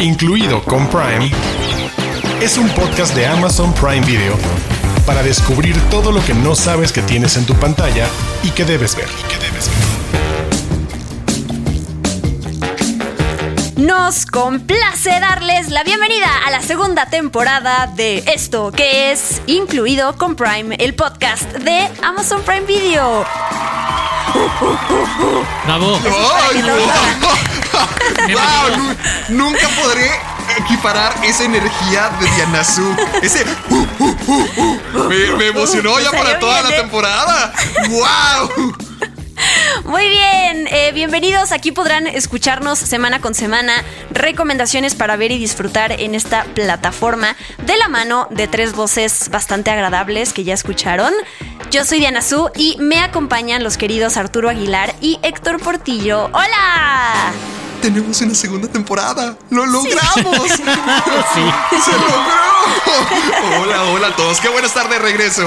[0.00, 1.30] incluido con Prime,
[2.40, 4.36] es un podcast de Amazon Prime Video
[5.06, 8.06] para descubrir todo lo que no sabes que tienes en tu pantalla
[8.42, 9.08] y que debes ver.
[13.76, 20.36] Nos complace darles la bienvenida a la segunda temporada de esto que es incluido con
[20.36, 23.24] Prime, el podcast de Amazon Prime Video.
[25.64, 25.98] Bravo.
[28.26, 28.96] ¡Ay, wow, nu-
[29.28, 30.10] nunca podré
[30.58, 32.94] equiparar esa energía de Diana Su.
[33.22, 35.08] Ese uh, uh, uh, uh.
[35.08, 36.80] me, me emocionó ya Te para toda bien, la ¿eh?
[36.80, 37.52] temporada.
[37.88, 38.76] ¡Wow!
[39.84, 41.50] Muy bien, eh, bienvenidos.
[41.52, 47.36] Aquí podrán escucharnos semana con semana recomendaciones para ver y disfrutar en esta plataforma
[47.66, 51.12] de la mano de tres voces bastante agradables que ya escucharon.
[51.70, 56.26] Yo soy Diana Su y me acompañan los queridos Arturo Aguilar y Héctor Portillo.
[56.32, 57.32] ¡Hola!
[57.84, 59.36] Tenemos una segunda temporada.
[59.50, 60.48] ¡Lo logramos!
[61.34, 61.80] Sí.
[61.84, 63.60] ¡Se logró!
[63.60, 64.40] Hola, hola a todos.
[64.40, 65.46] ¡Qué bueno estar de regreso!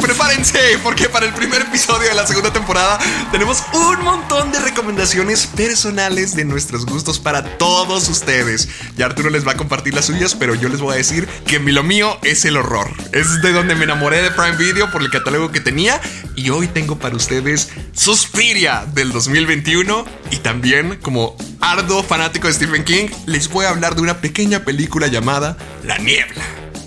[0.00, 2.98] Prepárense, porque para el primer episodio de la segunda temporada
[3.30, 8.68] tenemos un montón de recomendaciones personales de nuestros gustos para todos ustedes.
[8.96, 11.58] Y Arturo les va a compartir las suyas, pero yo les voy a decir que
[11.60, 12.90] mi- lo mío es el horror.
[13.12, 16.00] Es de donde me enamoré de Prime Video por el catálogo que tenía.
[16.34, 20.04] Y hoy tengo para ustedes Suspiria del 2021.
[20.30, 24.60] Y también, como arduo fanático de Stephen King, les voy a hablar de una pequeña
[24.64, 26.42] película llamada La Niebla.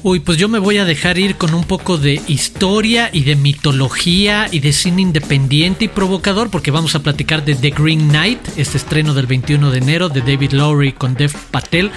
[0.06, 3.38] Uy, pues yo me voy a dejar ir con un poco de historia y de
[3.38, 8.40] mitología y de cine independiente y provocador porque vamos a platicar de The Green Knight,
[8.58, 11.90] este estreno del 21 de enero de David Lowry con Dev Patel,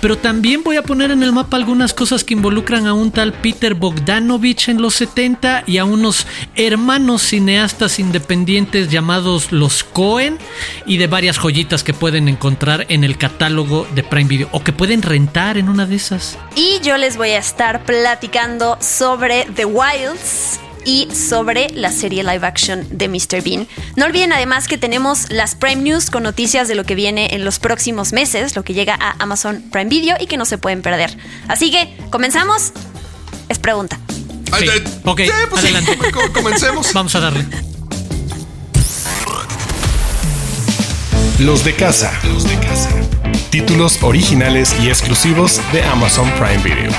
[0.00, 3.32] pero también voy a poner en el mapa algunas cosas que involucran a un tal
[3.32, 10.36] Peter Bogdanovich en los 70 y a unos hermanos cineastas independientes llamados los Cohen
[10.84, 14.72] y de varias joyitas que pueden encontrar en el catálogo de Prime Video o que
[14.72, 16.36] pueden rentar en una de esas.
[16.56, 22.46] Y yo les voy a estar platicando sobre The Wilds y sobre la serie live
[22.46, 23.42] action de Mr.
[23.44, 23.68] Bean.
[23.94, 27.44] No olviden además que tenemos las Prime News con noticias de lo que viene en
[27.44, 30.80] los próximos meses, lo que llega a Amazon Prime Video y que no se pueden
[30.80, 31.14] perder.
[31.46, 32.72] Así que, ¿comenzamos?
[33.50, 33.98] Es pregunta.
[34.58, 34.66] Sí.
[35.04, 35.98] Ok, sí, pues adelante.
[36.12, 36.90] co- comencemos.
[36.94, 37.44] Vamos a darle.
[41.38, 42.12] Los de casa.
[42.24, 42.88] Los de casa.
[43.50, 46.90] Títulos originales y exclusivos de Amazon Prime Video.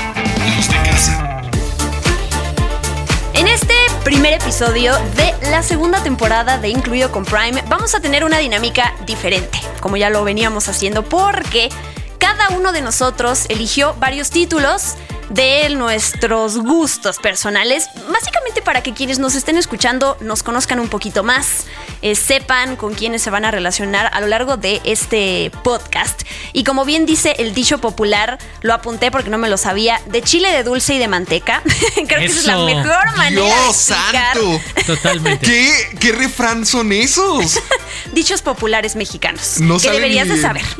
[3.34, 3.74] En este
[4.04, 8.94] primer episodio de la segunda temporada de Incluido con Prime vamos a tener una dinámica
[9.06, 11.70] diferente, como ya lo veníamos haciendo, porque
[12.18, 14.96] cada uno de nosotros eligió varios títulos
[15.30, 21.22] de nuestros gustos personales, básicamente para que quienes nos estén escuchando nos conozcan un poquito
[21.22, 21.64] más,
[22.04, 26.20] eh, sepan con quiénes se van a relacionar a lo largo de este podcast.
[26.52, 30.20] Y como bien dice el dicho popular, lo apunté porque no me lo sabía, de
[30.20, 31.62] chile de dulce y de manteca.
[31.94, 34.60] Creo que esa es la mejor manera de Dios explicar santo.
[34.86, 35.46] Totalmente.
[35.46, 37.58] ¿Qué, ¿Qué refrán son esos?
[38.12, 40.62] dichos populares mexicanos No que deberías ni- de saber.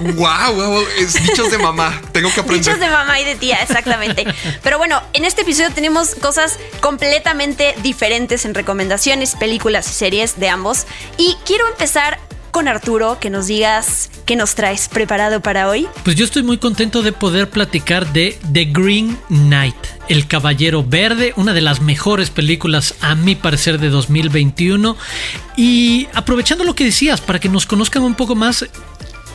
[0.00, 2.00] Wow, wow, es dichos de mamá.
[2.12, 2.64] Tengo que aprender.
[2.64, 4.24] Dichos de mamá y de tía, exactamente.
[4.62, 10.48] Pero bueno, en este episodio tenemos cosas completamente diferentes en recomendaciones, películas y series de
[10.48, 10.69] ambos.
[11.16, 12.18] Y quiero empezar
[12.50, 15.86] con Arturo, que nos digas qué nos traes preparado para hoy.
[16.04, 19.76] Pues yo estoy muy contento de poder platicar de The Green Knight,
[20.08, 24.96] El Caballero Verde, una de las mejores películas a mi parecer de 2021.
[25.56, 28.64] Y aprovechando lo que decías, para que nos conozcan un poco más,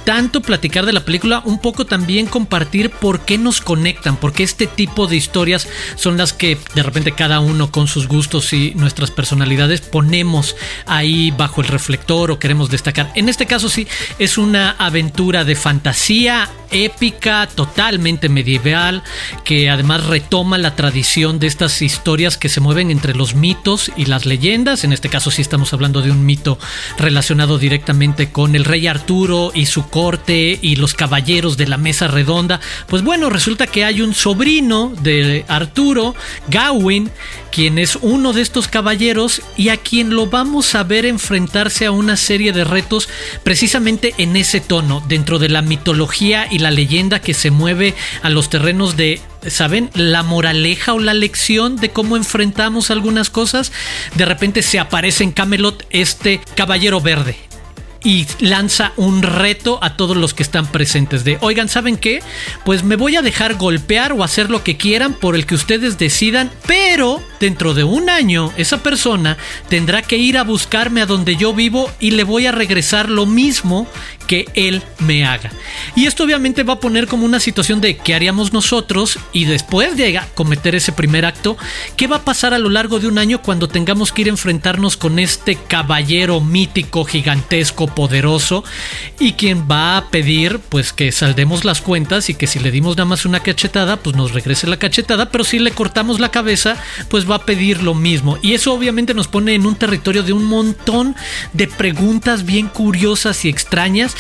[0.05, 4.67] tanto platicar de la película, un poco también compartir por qué nos conectan, porque este
[4.67, 9.11] tipo de historias son las que de repente cada uno con sus gustos y nuestras
[9.11, 10.55] personalidades ponemos
[10.85, 13.11] ahí bajo el reflector o queremos destacar.
[13.15, 13.87] En este caso sí,
[14.19, 19.03] es una aventura de fantasía épica, totalmente medieval,
[19.43, 24.05] que además retoma la tradición de estas historias que se mueven entre los mitos y
[24.05, 24.83] las leyendas.
[24.83, 26.59] En este caso sí estamos hablando de un mito
[26.97, 32.09] relacionado directamente con el rey Arturo y su corte y los caballeros de la mesa
[32.09, 32.59] redonda.
[32.87, 36.15] Pues bueno, resulta que hay un sobrino de Arturo,
[36.49, 37.09] Gawain,
[37.49, 41.91] quien es uno de estos caballeros y a quien lo vamos a ver enfrentarse a
[41.91, 43.07] una serie de retos
[43.43, 48.29] precisamente en ese tono, dentro de la mitología y la leyenda que se mueve a
[48.29, 49.91] los terrenos de ¿saben?
[49.93, 53.71] La moraleja o la lección de cómo enfrentamos algunas cosas.
[54.15, 57.37] De repente se aparece en Camelot este caballero verde
[58.05, 62.21] y lanza un reto a todos los que están presentes de, oigan, ¿saben qué?
[62.63, 65.97] Pues me voy a dejar golpear o hacer lo que quieran por el que ustedes
[65.97, 69.37] decidan, pero dentro de un año esa persona
[69.69, 73.25] tendrá que ir a buscarme a donde yo vivo y le voy a regresar lo
[73.25, 73.87] mismo
[74.27, 75.51] que él me haga.
[75.95, 79.97] Y esto obviamente va a poner como una situación de qué haríamos nosotros y después
[79.97, 81.57] de cometer ese primer acto,
[81.95, 84.31] qué va a pasar a lo largo de un año cuando tengamos que ir a
[84.31, 88.63] enfrentarnos con este caballero mítico, gigantesco, poderoso
[89.19, 92.97] y quien va a pedir pues que saldemos las cuentas y que si le dimos
[92.97, 96.77] nada más una cachetada, pues nos regrese la cachetada, pero si le cortamos la cabeza,
[97.09, 98.37] pues va a pedir lo mismo.
[98.41, 101.15] Y eso obviamente nos pone en un territorio de un montón
[101.53, 104.15] de preguntas bien curiosas y extrañas.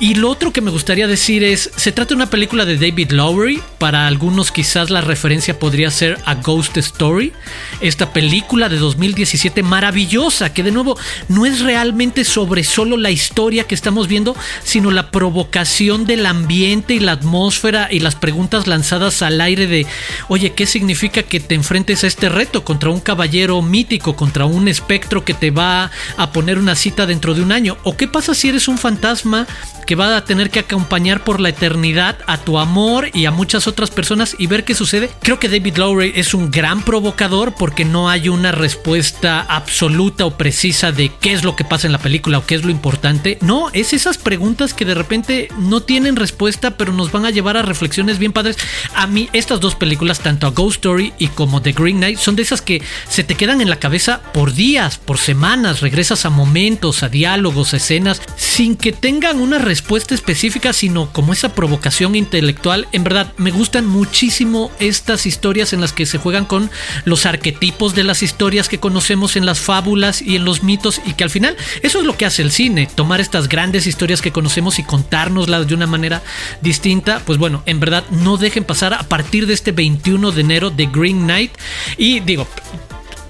[0.00, 3.12] Y lo otro que me gustaría decir es, se trata de una película de David
[3.12, 7.32] Lowery, para algunos quizás la referencia podría ser a Ghost Story,
[7.80, 10.96] esta película de 2017 maravillosa, que de nuevo
[11.28, 16.94] no es realmente sobre solo la historia que estamos viendo, sino la provocación del ambiente
[16.94, 19.86] y la atmósfera y las preguntas lanzadas al aire de,
[20.28, 24.68] oye, ¿qué significa que te enfrentes a este reto contra un caballero mítico, contra un
[24.68, 27.76] espectro que te va a poner una cita dentro de un año?
[27.84, 29.46] ¿O qué pasa si eres un fantasma
[29.86, 33.66] que va a tener que acompañar por la eternidad a tu amor y a muchas
[33.66, 35.10] otras personas y ver qué sucede?
[35.22, 40.36] Creo que David Lowry es un gran provocador porque no hay una respuesta absoluta o
[40.36, 43.38] precisa de qué es lo que pasa en la película o qué es lo importante.
[43.40, 47.56] No, es esas preguntas que de repente no tienen respuesta, pero nos van a llevar
[47.56, 48.56] a reflexiones bien padres.
[48.94, 52.36] A mí, estas dos películas, tanto a Ghost Story y como The Green Knight, son
[52.38, 56.30] de esas que se te quedan en la cabeza por días, por semanas, regresas a
[56.30, 62.14] momentos, a diálogos, a escenas, sin que tengan una respuesta específica, sino como esa provocación
[62.14, 62.88] intelectual.
[62.92, 66.70] En verdad, me gustan muchísimo estas historias en las que se juegan con
[67.04, 71.14] los arquetipos de las historias que conocemos en las fábulas y en los mitos y
[71.14, 74.32] que al final eso es lo que hace el cine, tomar estas grandes historias que
[74.32, 76.22] conocemos y contárnoslas de una manera
[76.62, 77.20] distinta.
[77.24, 80.86] Pues bueno, en verdad no dejen pasar a partir de este 21 de enero de
[80.86, 81.52] Green Knight
[81.96, 82.46] y digo,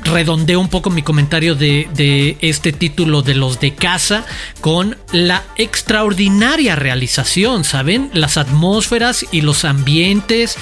[0.03, 4.27] redondeo un poco mi comentario de, de, este título de los de casa
[4.61, 8.11] con la extraordinaria realización, ¿saben?
[8.13, 10.57] Las atmósferas y los ambientes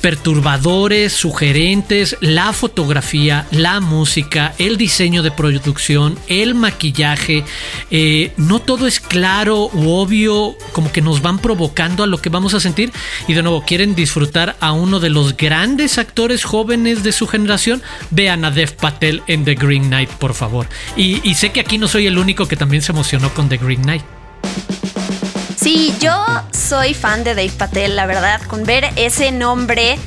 [0.00, 7.44] perturbadores, sugerentes, la fotografía, la música, el diseño de producción, el maquillaje.
[7.90, 12.30] Eh, no todo es claro u obvio, como que nos van provocando a lo que
[12.30, 12.92] vamos a sentir.
[13.28, 17.82] Y de nuevo, quieren disfrutar a uno de los grandes actores jóvenes de su generación.
[18.10, 20.66] Vean a Dev Patel en The Green Knight, por favor.
[20.96, 23.58] Y, y sé que aquí no soy el único que también se emocionó con The
[23.58, 24.04] Green Knight.
[26.70, 28.40] Soy fan de Dave Patel, la verdad.
[28.42, 29.98] Con ver ese nombre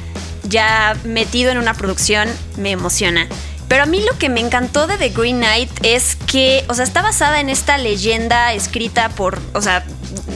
[0.44, 3.28] ya metido en una producción me emociona.
[3.68, 6.86] Pero a mí lo que me encantó de The Green Knight es que, o sea,
[6.86, 9.84] está basada en esta leyenda escrita por, o sea,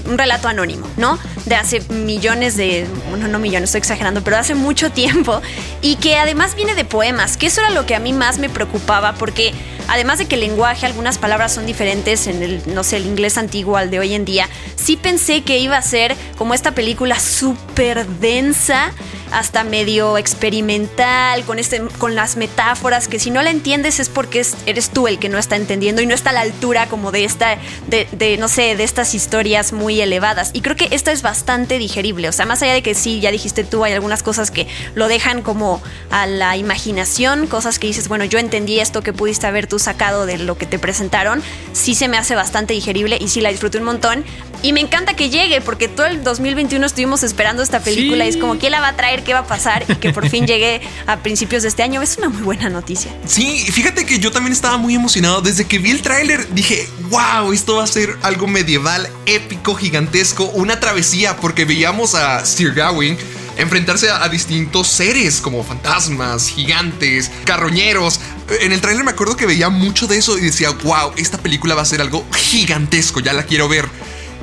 [0.06, 1.18] un relato anónimo, ¿no?
[1.46, 5.42] De hace millones de, bueno, no millones, estoy exagerando, pero hace mucho tiempo.
[5.82, 8.50] Y que además viene de poemas, que eso era lo que a mí más me
[8.50, 9.54] preocupaba, porque
[9.88, 13.38] además de que el lenguaje, algunas palabras son diferentes en el, no sé, el inglés
[13.38, 17.20] antiguo al de hoy en día, sí pensé que iba a ser como esta película
[17.20, 18.92] súper densa
[19.32, 24.46] hasta medio experimental, con, este, con las metáforas, que si no la entiendes es porque
[24.66, 27.24] eres tú el que no está entendiendo y no está a la altura como de
[27.24, 27.58] esta,
[27.88, 30.52] de, de, no sé, de estas historias muy elevadas.
[30.54, 33.32] Y creo que esta es bastante digerible, o sea, más allá de que sí, ya
[33.32, 38.08] dijiste tú, hay algunas cosas que lo dejan como a la imaginación, cosas que dices,
[38.08, 41.42] bueno, yo entendí esto que pudiste haber tú sacado de lo que te presentaron,
[41.74, 44.26] sí se me hace bastante digerible y sí la disfruté un montón.
[44.64, 48.38] Y me encanta que llegue, porque todo el 2021 estuvimos esperando esta película y es
[48.38, 49.17] como, ¿quién la va a traer?
[49.24, 49.86] ¿Qué va a pasar?
[49.88, 52.02] Y que por fin llegue a principios de este año.
[52.02, 53.12] Es una muy buena noticia.
[53.26, 55.42] Sí, fíjate que yo también estaba muy emocionado.
[55.42, 60.46] Desde que vi el tráiler dije, wow, esto va a ser algo medieval, épico, gigantesco,
[60.46, 63.18] una travesía, porque veíamos a Sir Gawain
[63.58, 68.20] enfrentarse a, a, distintos seres como fantasmas, gigantes, carroñeros.
[68.62, 71.76] En el tráiler me acuerdo que veía mucho de eso y decía, wow, esta película
[71.76, 73.88] va a ser algo gigantesco, ya la quiero ver.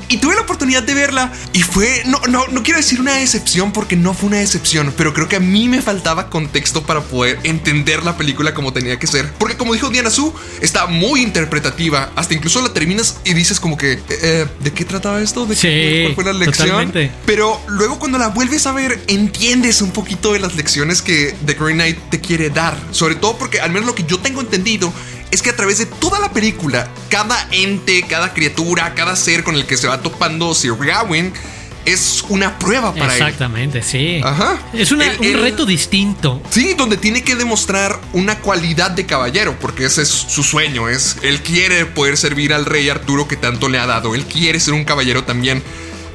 [0.08, 3.72] Y tuve la oportunidad de verla y fue, no, no, no quiero decir una decepción
[3.72, 7.38] porque no fue una decepción, pero creo que a mí me faltaba contexto para poder
[7.42, 9.32] entender la película como tenía que ser.
[9.38, 13.76] Porque como dijo Diana Su, está muy interpretativa, hasta incluso la terminas y dices como
[13.76, 15.46] que, eh, ¿de qué trataba esto?
[15.46, 16.68] ¿De sí, qué, cuál fue la lección?
[16.68, 17.10] Totalmente.
[17.26, 21.54] Pero luego cuando la vuelves a ver, entiendes un poquito de las lecciones que The
[21.54, 22.76] Green Knight te quiere dar.
[22.90, 24.92] Sobre todo porque al menos lo que yo tengo entendido
[25.34, 29.56] es que a través de toda la película, cada ente, cada criatura, cada ser con
[29.56, 31.32] el que se va topando Sir Gawain
[31.84, 33.84] es una prueba para Exactamente, él.
[33.84, 34.20] sí.
[34.24, 34.58] Ajá.
[34.72, 36.40] Es una, un reto distinto.
[36.48, 41.16] Sí, donde tiene que demostrar una cualidad de caballero, porque ese es su sueño, es
[41.22, 44.74] él quiere poder servir al rey Arturo que tanto le ha dado, él quiere ser
[44.74, 45.62] un caballero también.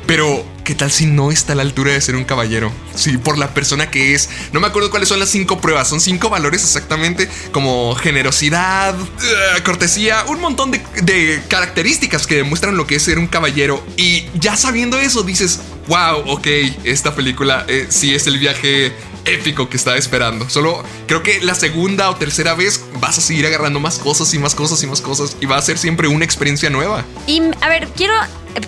[0.09, 2.71] Pero ¿qué tal si no está a la altura de ser un caballero?
[2.95, 4.27] Sí, por la persona que es.
[4.51, 9.61] No me acuerdo cuáles son las cinco pruebas, son cinco valores exactamente, como generosidad, eh,
[9.63, 13.85] cortesía, un montón de, características que demuestran lo que es ser un caballero.
[13.97, 16.47] Y ya sabiendo eso, dices, wow, ok,
[16.85, 18.91] esta película eh, sí es el viaje
[19.33, 20.49] épico que estaba esperando.
[20.49, 24.39] Solo creo que la segunda o tercera vez vas a seguir agarrando más cosas y
[24.39, 27.05] más cosas y más cosas y va a ser siempre una experiencia nueva.
[27.27, 28.13] Y a ver, quiero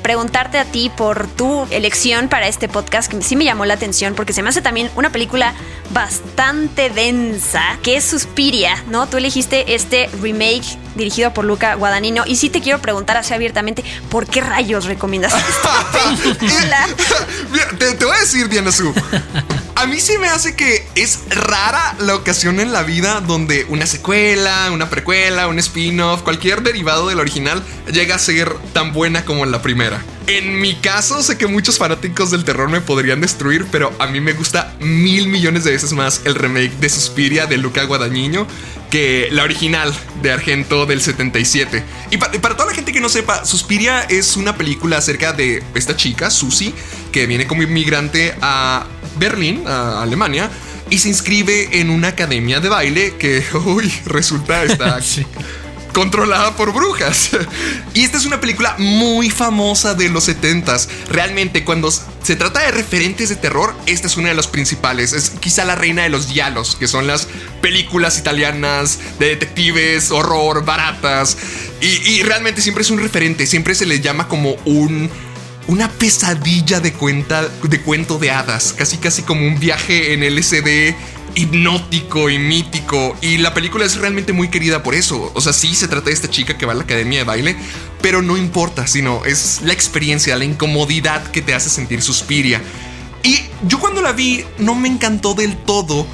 [0.03, 4.13] preguntarte a ti por tu elección para este podcast, que sí me llamó la atención
[4.15, 5.53] porque se me hace también una película
[5.93, 9.07] bastante densa, que es Suspiria, ¿no?
[9.07, 13.83] Tú elegiste este remake dirigido por Luca Guadagnino y sí te quiero preguntar así abiertamente,
[14.09, 15.91] ¿por qué rayos recomiendas esta
[16.39, 16.87] película?
[17.79, 18.93] te, te voy a decir, Diana Su.
[19.75, 23.85] A mí sí me hace que es rara la ocasión en la vida donde una
[23.85, 29.45] secuela, una precuela, un spin-off, cualquier derivado del original llega a ser tan buena como
[29.45, 30.03] la primera.
[30.27, 34.21] En mi caso, sé que muchos fanáticos del terror me podrían destruir, pero a mí
[34.21, 38.47] me gusta mil millones de veces más el remake de Suspiria de Luca Guadagnino
[38.91, 41.83] que la original de Argento del 77.
[42.11, 45.95] Y para toda la gente que no sepa, Suspiria es una película acerca de esta
[45.95, 46.73] chica, Susie,
[47.11, 48.85] que viene como inmigrante a
[49.17, 50.51] Berlín, a Alemania,
[50.89, 54.99] y se inscribe en una academia de baile que, uy, resulta está
[55.93, 57.31] controlada por brujas.
[57.93, 60.87] y esta es una película muy famosa de los 70s.
[61.09, 65.13] Realmente, cuando se trata de referentes de terror, esta es una de las principales.
[65.13, 67.27] Es quizá la reina de los diálogos, que son las
[67.61, 71.37] películas italianas de detectives, horror, baratas.
[71.81, 75.09] y realmente siempre es un referente, siempre se le llama como un
[75.67, 80.95] una pesadilla de, cuenta, de cuento de hadas, casi casi como un viaje en LSD
[81.35, 83.15] hipnótico y mítico.
[83.21, 85.31] Y la película es realmente muy querida por eso.
[85.33, 87.55] O sea, sí se trata de esta chica que va a la academia de baile,
[88.01, 92.61] pero no importa, sino es la experiencia, la incomodidad que te hace sentir Suspiria.
[93.23, 96.07] Y yo cuando la vi no me encantó del todo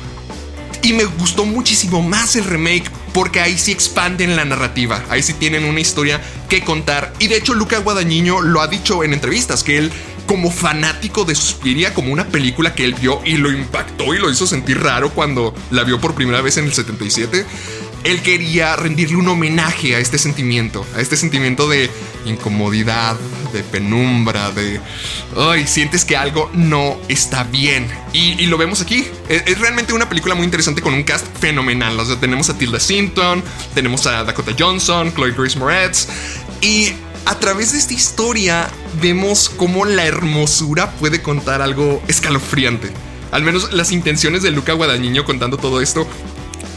[0.83, 5.33] y me gustó muchísimo más el remake porque ahí sí expanden la narrativa, ahí sí
[5.33, 7.13] tienen una historia que contar.
[7.19, 9.91] Y de hecho Luca Guadagnino lo ha dicho en entrevistas, que él
[10.27, 14.29] como fanático de Suspiria, como una película que él vio y lo impactó y lo
[14.29, 17.45] hizo sentir raro cuando la vio por primera vez en el 77,
[18.03, 21.89] él quería rendirle un homenaje a este sentimiento, a este sentimiento de
[22.25, 23.17] incomodidad,
[23.53, 24.79] de penumbra, de...
[25.35, 27.87] Ay, sientes que algo no está bien.
[28.13, 29.07] Y, lo vemos aquí.
[29.29, 31.99] Es, realmente una película muy interesante con un cast fenomenal.
[31.99, 33.43] O sea, tenemos a Tilda Swinton,
[33.73, 36.07] tenemos a Dakota Johnson, Chloe Grace Moretz.
[36.61, 36.93] Y
[37.27, 38.69] a través de esta historia
[39.01, 42.89] vemos cómo la hermosura puede contar algo escalofriante.
[43.31, 46.07] Al menos las intenciones de Luca Guadagnino contando todo esto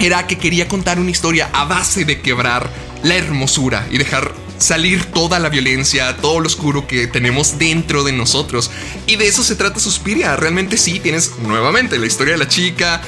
[0.00, 2.69] era que quería contar una historia a base de quebrar
[3.04, 8.11] la hermosura y dejar salir toda la violencia, todo lo oscuro que tenemos dentro de
[8.11, 8.73] nosotros.
[9.07, 10.35] Y de eso se trata Suspiria.
[10.35, 13.00] Realmente sí, tienes nuevamente la historia de la chica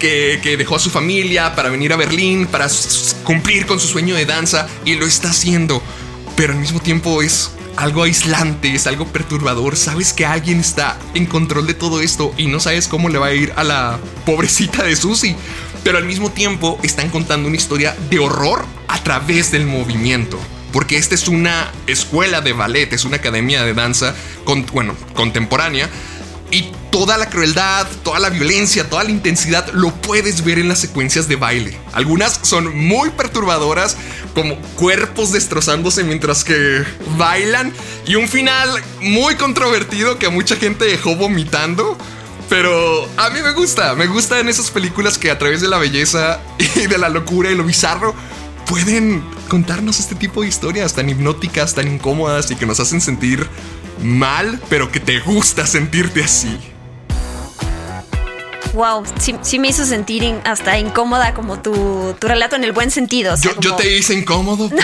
[0.00, 2.66] que, que, dejó a su familia para venir a Berlín, para
[3.22, 5.80] cumplir con su sueño de danza y lo está haciendo.
[6.40, 9.76] Pero al mismo tiempo es algo aislante, es algo perturbador.
[9.76, 13.26] Sabes que alguien está en control de todo esto y no sabes cómo le va
[13.26, 15.36] a ir a la pobrecita de Susie
[15.82, 20.38] pero al mismo tiempo están contando una historia de horror a través del movimiento.
[20.72, 25.88] Porque esta es una escuela de ballet, es una academia de danza, con, bueno, contemporánea.
[26.50, 30.80] Y toda la crueldad, toda la violencia, toda la intensidad lo puedes ver en las
[30.80, 31.78] secuencias de baile.
[31.92, 33.96] Algunas son muy perturbadoras,
[34.34, 36.84] como cuerpos destrozándose mientras que
[37.16, 37.72] bailan.
[38.06, 38.68] Y un final
[39.00, 41.96] muy controvertido que a mucha gente dejó vomitando.
[42.48, 46.40] Pero a mí me gusta, me gustan esas películas que a través de la belleza
[46.74, 48.12] y de la locura y lo bizarro
[48.70, 53.48] pueden contarnos este tipo de historias tan hipnóticas, tan incómodas y que nos hacen sentir
[54.00, 56.56] mal, pero que te gusta sentirte así.
[58.72, 59.02] Wow,
[59.42, 63.34] sí, me hizo sentir hasta incómoda como tu, relato en el buen sentido.
[63.58, 64.70] yo, te hice incómodo.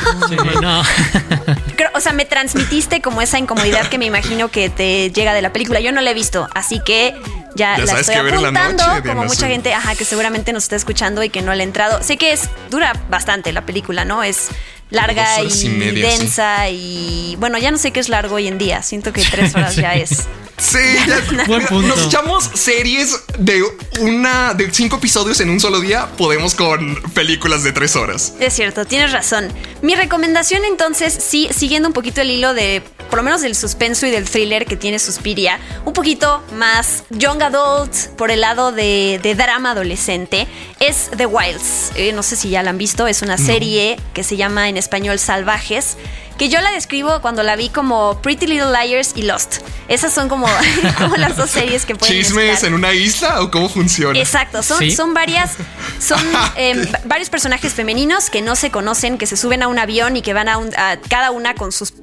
[0.57, 0.61] No.
[0.61, 0.83] no.
[1.95, 5.53] o sea, me transmitiste como esa incomodidad que me imagino que te llega de la
[5.53, 5.79] película.
[5.79, 7.15] Yo no la he visto, así que
[7.57, 11.43] ya, la estoy apuntando, como mucha gente, ajá, que seguramente nos está escuchando y que
[11.43, 12.03] no le ha entrado.
[12.03, 14.23] Sé que es dura bastante la película, ¿no?
[14.23, 14.49] Es
[14.91, 15.69] larga y,
[16.01, 18.83] densa y bueno, ya no sé qué es largo hoy en día.
[18.83, 20.29] Siento que tres horas ya es.
[20.59, 20.79] Sí,
[21.71, 23.63] nos echamos series de
[24.01, 26.09] una de cinco episodios en un solo día.
[26.17, 28.33] Podemos con películas de tres horas.
[28.41, 29.53] Es cierto, tienes razón.
[29.83, 34.07] Mi recomendación entonces, sí, siguiendo un poquito el hilo de por lo menos del suspenso
[34.07, 39.35] y del thriller que tiene Suspiria, un poquito más young adult por el lado de,
[39.37, 40.47] drama adolescente,
[40.81, 41.93] es The Wilds.
[41.97, 44.77] Eh, no sé si ya la han visto, es una serie que se llama en
[44.77, 45.97] español Salvajes
[46.39, 49.59] que yo la describo cuando la vi como Pretty Little Liars y Lost.
[49.89, 50.47] Esas son como,
[50.99, 52.69] como las dos series que pueden ¿Chismes mezclar.
[52.69, 54.19] en una isla o cómo funciona?
[54.19, 54.91] Exacto, son, Sí.
[54.91, 55.53] son varias,
[55.99, 56.21] son
[56.57, 60.17] eh, va- varios personajes femeninos que no se conocen, que se suben a un avión
[60.17, 61.95] y que van a, un- a cada una con sus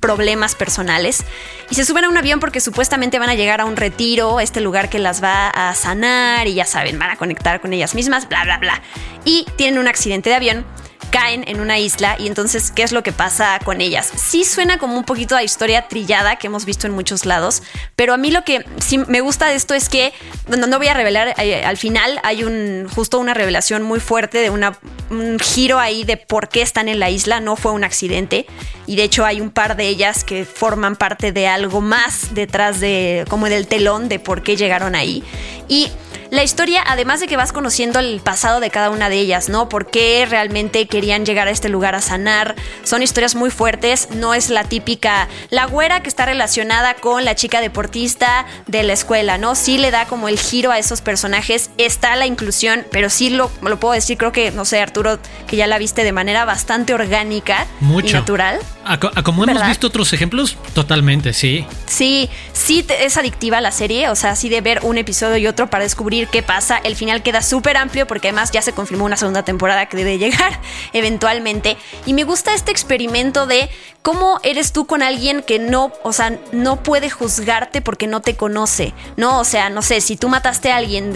[0.00, 1.24] problemas personales.
[1.70, 4.60] Y se suben a un avión porque supuestamente van a llegar a un retiro, este
[4.60, 8.28] lugar que las va a sanar y ya saben, van a conectar con ellas mismas,
[8.28, 8.80] bla, bla, bla.
[9.24, 10.66] Y tienen un accidente de avión
[11.12, 14.10] caen en una isla y entonces, ¿qué es lo que pasa con ellas?
[14.16, 17.62] Sí suena como un poquito a historia trillada que hemos visto en muchos lados,
[17.94, 20.12] pero a mí lo que sí me gusta de esto es que,
[20.48, 24.38] no, no voy a revelar, eh, al final hay un justo una revelación muy fuerte
[24.38, 24.78] de una,
[25.10, 28.46] un giro ahí de por qué están en la isla, no fue un accidente
[28.86, 32.80] y de hecho hay un par de ellas que forman parte de algo más detrás
[32.80, 35.22] de, como del telón de por qué llegaron ahí.
[35.68, 35.90] Y
[36.32, 39.68] la historia, además de que vas conociendo el pasado de cada una de ellas, ¿no?
[39.68, 42.54] ¿Por qué realmente querían llegar a este lugar a sanar?
[42.84, 47.34] Son historias muy fuertes, no es la típica, la güera que está relacionada con la
[47.34, 49.54] chica deportista de la escuela, ¿no?
[49.54, 53.50] Sí le da como el giro a esos personajes, está la inclusión, pero sí lo,
[53.60, 56.94] lo puedo decir, creo que, no sé, Arturo, que ya la viste de manera bastante
[56.94, 58.16] orgánica y Mucho.
[58.16, 58.58] natural.
[58.86, 61.66] A, co- a como hemos visto otros ejemplos, totalmente, sí.
[61.86, 65.46] Sí, sí te- es adictiva la serie, o sea, así de ver un episodio y
[65.46, 66.78] otro para descubrir qué pasa.
[66.78, 70.18] El final queda súper amplio porque además ya se confirmó una segunda temporada que debe
[70.18, 70.60] llegar
[70.92, 71.76] eventualmente.
[72.06, 73.70] Y me gusta este experimento de
[74.02, 78.36] cómo eres tú con alguien que no, o sea, no puede juzgarte porque no te
[78.36, 79.38] conoce, ¿no?
[79.38, 81.12] O sea, no sé, si tú mataste a alguien,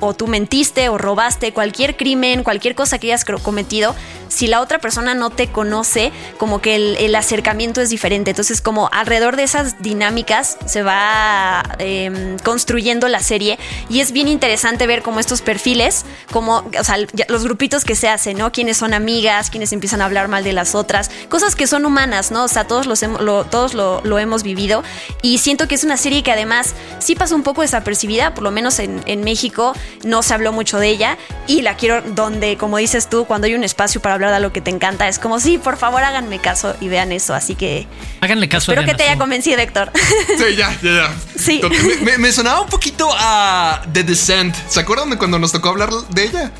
[0.00, 3.94] o tú mentiste o robaste, cualquier crimen, cualquier cosa que hayas cometido,
[4.28, 8.30] si la otra persona no te conoce, como que el, acercamiento es diferente.
[8.30, 13.58] Entonces, como alrededor de esas dinámicas se va eh, construyendo la serie
[13.90, 14.49] y es bien interesante
[14.86, 16.96] ver como estos perfiles, como, o sea,
[17.28, 18.52] los grupitos que se hacen, ¿no?
[18.52, 22.30] Quienes son amigas, quienes empiezan a hablar mal de las otras, cosas que son humanas,
[22.30, 22.44] ¿no?
[22.44, 24.82] O sea, todos, los hemos- lo, todos lo, lo hemos vivido
[25.22, 28.50] y siento que es una serie que además sí pasa un poco desapercibida, por lo
[28.50, 32.78] menos en, en México no se habló mucho de ella y la quiero donde, como
[32.78, 35.40] dices tú, cuando hay un espacio para hablar de lo que te encanta, es como,
[35.40, 37.86] sí, por favor háganme caso y vean eso, así que
[38.20, 39.90] Háganle caso espero a que te haya convencido, Héctor.
[40.38, 41.14] Sí, ya, ya, ya.
[41.36, 41.60] Sí.
[42.04, 44.29] Me, me- me sonaba un poquito a The Descent.
[44.68, 46.52] ¿Se acuerdan de cuando nos tocó hablar de ella?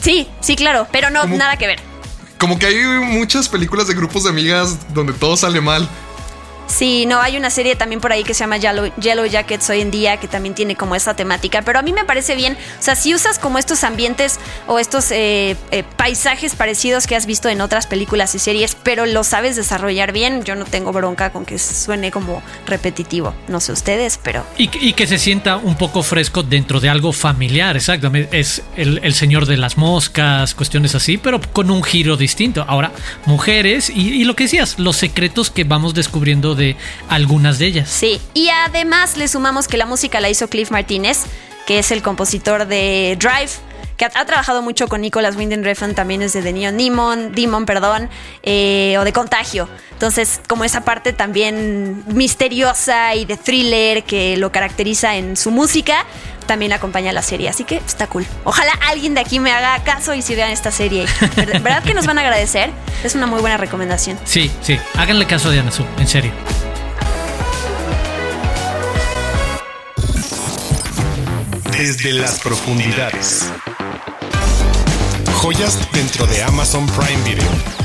[0.00, 1.80] sí, sí, claro, pero no, nada que ver.
[2.38, 5.88] Como que hay muchas películas de grupos de amigas donde todo sale mal.
[6.66, 9.90] Sí, no, hay una serie también por ahí que se llama Yellow, Jackets hoy en
[9.90, 12.96] día que también tiene como esta temática, pero a mí me parece bien, o sea,
[12.96, 17.60] si usas como estos ambientes o estos eh, eh, paisajes parecidos que has visto en
[17.60, 21.58] otras películas y series, pero lo sabes desarrollar bien, yo no tengo bronca con que
[21.58, 24.44] suene como repetitivo, no sé ustedes, pero...
[24.56, 28.38] Y, y que se sienta un poco fresco dentro de algo familiar, exactamente.
[28.38, 32.64] Es el, señor de las moscas, cuestiones así, pero con un giro distinto.
[32.66, 32.92] Ahora,
[33.26, 36.76] mujeres y lo que decías, los secretos que vamos descubriendo de
[37.08, 37.88] algunas de ellas.
[37.88, 41.24] Sí, y además le sumamos que la música la hizo Cliff Martínez,
[41.66, 43.52] que es el compositor de Drive,
[43.96, 47.64] que ha, trabajado mucho con Nicolas Winding Refn, también es de The Neon Demon, Demon,
[47.64, 48.08] perdón,
[48.42, 49.68] eh, o de Contagio.
[49.92, 56.04] Entonces, como esa parte también misteriosa y de thriller que lo caracteriza en su música,
[56.44, 58.26] también acompaña la serie, así que está cool.
[58.44, 61.06] Ojalá alguien de aquí me haga caso y si vean esta serie.
[61.36, 62.70] ¿Verdad que nos van a agradecer?
[63.02, 64.18] Es una muy buena recomendación.
[64.24, 66.32] Sí, sí, háganle caso a Diana Su, en serio.
[71.72, 73.50] Desde las profundidades.
[75.34, 77.83] Joyas dentro de Amazon Prime Video.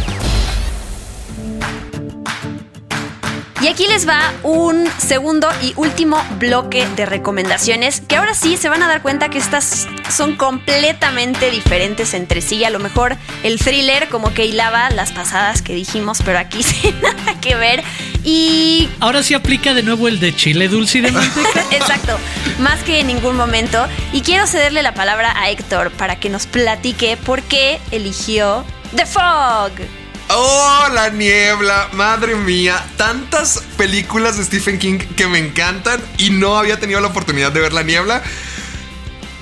[3.62, 8.70] Y aquí les va un segundo y último bloque de recomendaciones que ahora sí se
[8.70, 12.64] van a dar cuenta que estas son completamente diferentes entre sí.
[12.64, 17.02] A lo mejor el thriller como que hilaba las pasadas que dijimos, pero aquí sin
[17.02, 17.84] nada que ver.
[18.24, 21.66] Y Ahora sí aplica de nuevo el de chile dulce de manteca.
[21.72, 22.18] Exacto,
[22.60, 23.86] más que en ningún momento.
[24.14, 28.64] Y quiero cederle la palabra a Héctor para que nos platique por qué eligió
[28.96, 29.99] The Fog.
[30.32, 36.56] Oh, la niebla, madre mía, tantas películas de Stephen King que me encantan y no
[36.56, 38.22] había tenido la oportunidad de ver la niebla.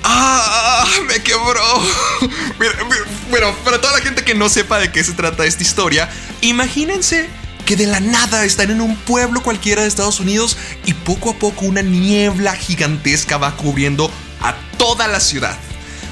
[0.02, 1.62] Ah, me quebró.
[3.30, 6.08] Bueno, para toda la gente que no sepa de qué se trata esta historia,
[6.40, 7.28] imagínense
[7.66, 11.34] que de la nada están en un pueblo cualquiera de Estados Unidos y poco a
[11.34, 15.58] poco una niebla gigantesca va cubriendo a toda la ciudad.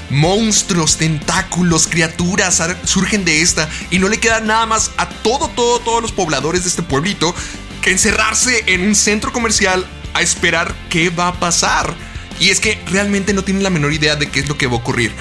[0.09, 5.79] Monstruos, tentáculos, criaturas surgen de esta y no le queda nada más a todo, todo,
[5.79, 7.35] todos los pobladores de este pueblito
[7.81, 11.93] que encerrarse en un centro comercial a esperar qué va a pasar.
[12.39, 14.73] Y es que realmente no tienen la menor idea de qué es lo que va
[14.73, 15.11] a ocurrir.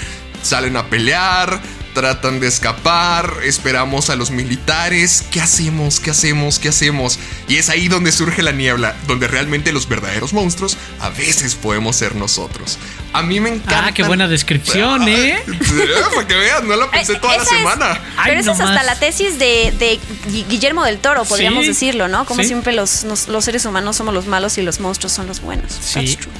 [0.42, 1.60] Salen a pelear,
[1.96, 5.98] tratan de escapar, esperamos a los militares, ¿qué hacemos?
[5.98, 6.58] ¿Qué hacemos?
[6.58, 7.18] ¿Qué hacemos?
[7.48, 11.96] Y es ahí donde surge la niebla, donde realmente los verdaderos monstruos a veces podemos
[11.96, 12.76] ser nosotros.
[13.14, 13.86] A mí me encanta.
[13.86, 15.38] Ah, qué buena descripción, ¿eh?
[16.14, 17.98] Para que vean, no la pensé Eh, toda la es- semana.
[18.18, 18.84] Ay, pero esa es hasta más.
[18.84, 19.98] la tesis de, de
[20.30, 22.26] Gui- Guillermo del Toro, podríamos Sí, decirlo, ¿no?
[22.26, 22.48] Como sí.
[22.48, 25.72] siempre los, nos- los seres humanos somos los malos y los monstruos son los buenos.
[25.72, 25.94] Sí.
[25.94, 26.32] That's true.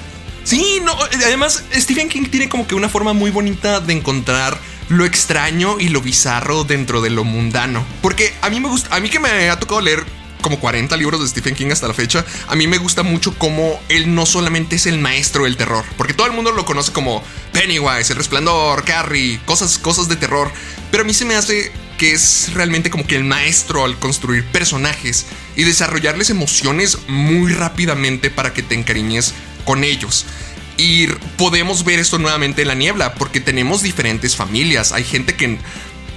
[0.44, 4.56] Sí, no, además Stephen King tiene como que una forma muy bonita de encontrar
[4.88, 7.84] lo extraño y lo bizarro dentro de lo mundano.
[8.02, 10.04] Porque a mí me gusta, a mí que me ha tocado leer
[10.40, 13.80] como 40 libros de Stephen King hasta la fecha, a mí me gusta mucho cómo
[13.88, 17.20] él no solamente es el maestro del terror, porque todo el mundo lo conoce como
[17.52, 20.52] Pennywise, El Resplandor, Carrie, cosas, cosas de terror,
[20.92, 24.44] pero a mí se me hace que es realmente como que el maestro al construir
[24.44, 30.26] personajes y desarrollarles emociones muy rápidamente para que te encariñes con ellos.
[30.76, 31.06] Y
[31.38, 34.92] podemos ver esto nuevamente en la niebla, porque tenemos diferentes familias.
[34.92, 35.58] Hay gente que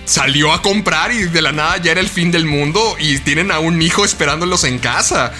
[0.05, 3.51] salió a comprar y de la nada ya era el fin del mundo y tienen
[3.51, 5.33] a un hijo esperándolos en casa.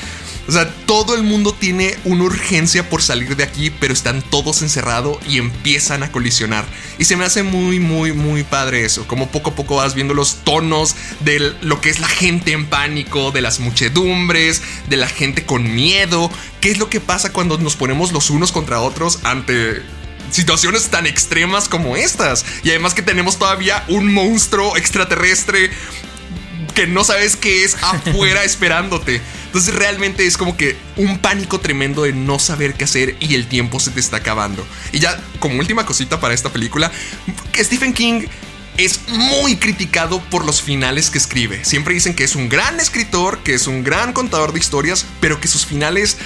[0.50, 4.64] O sea, todo el mundo tiene una urgencia por salir de aquí, pero están todos
[4.64, 6.66] encerrados y empiezan a colisionar.
[6.98, 9.06] Y se me hace muy, muy, muy padre eso.
[9.06, 12.66] Como poco a poco vas viendo los tonos de lo que es la gente en
[12.66, 16.32] pánico, de las muchedumbres, de la gente con miedo.
[16.62, 19.84] ¿Qué es lo que pasa cuando nos ponemos los unos contra otros ante
[20.32, 22.44] situaciones tan extremas como estas?
[22.64, 25.70] Y además que tenemos todavía un monstruo extraterrestre
[26.74, 29.22] que no sabes qué es afuera esperándote.
[29.50, 33.48] Entonces realmente es como que un pánico tremendo de no saber qué hacer y el
[33.48, 34.64] tiempo se te está acabando.
[34.92, 36.92] Y ya como última cosita para esta película,
[37.52, 38.28] que Stephen King
[38.78, 41.66] es muy criticado por los finales que escribe.
[41.66, 45.42] Siempre dicen que es un gran escritor, que es un gran contador de historias, pero
[45.42, 46.18] que sus finales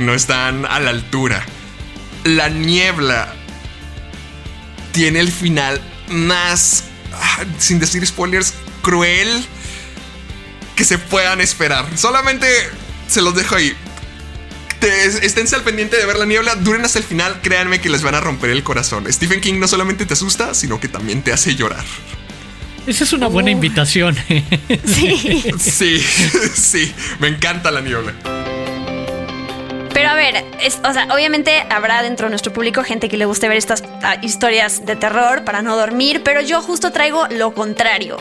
[0.00, 1.44] no están a la altura.
[2.24, 3.34] La niebla
[4.92, 9.44] tiene el final más, ah, sin decir spoilers, cruel
[10.76, 11.86] que se puedan esperar.
[11.96, 12.46] Solamente
[13.08, 13.74] se los dejo ahí.
[15.22, 18.14] Esténse al pendiente de ver la niebla, duren hasta el final, créanme que les van
[18.14, 19.10] a romper el corazón.
[19.12, 21.84] Stephen King no solamente te asusta, sino que también te hace llorar.
[22.86, 24.16] Esa es una buena invitación.
[24.86, 25.42] Sí.
[25.58, 25.98] Sí,
[26.54, 28.12] sí, me encanta la niebla.
[29.92, 33.24] Pero a ver, es- o sea, obviamente habrá dentro de nuestro público gente que le
[33.24, 37.54] guste ver estas ah, historias de terror para no dormir, pero yo justo traigo lo
[37.54, 38.18] contrario.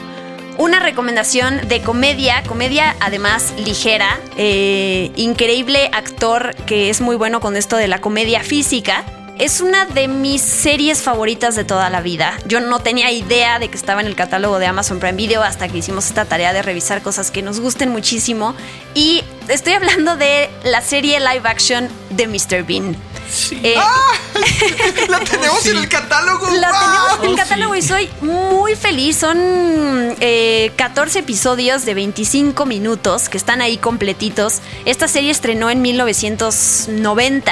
[0.58, 7.58] Una recomendación de comedia, comedia además ligera, eh, increíble actor que es muy bueno con
[7.58, 9.04] esto de la comedia física.
[9.38, 12.38] Es una de mis series favoritas de toda la vida.
[12.48, 15.68] Yo no tenía idea de que estaba en el catálogo de Amazon Prime Video hasta
[15.68, 18.56] que hicimos esta tarea de revisar cosas que nos gusten muchísimo.
[18.94, 22.63] Y estoy hablando de la serie live action de Mr.
[22.65, 22.96] Bean.
[23.30, 23.60] Sí.
[23.64, 23.76] Eh,
[25.10, 26.50] La tenemos en el catálogo.
[26.52, 26.80] la ¡Wow!
[26.80, 27.80] tenemos en el Oh, catálogo sí.
[27.80, 29.18] y soy muy feliz.
[29.18, 34.60] Son eh, 14 episodios de 25 minutos que están ahí completitos.
[34.86, 37.52] Esta serie estrenó en 1990.